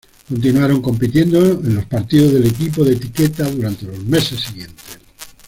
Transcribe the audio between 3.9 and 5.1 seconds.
meses siguientes.